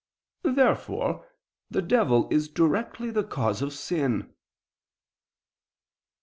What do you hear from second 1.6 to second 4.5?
the devil is directly the cause of sin.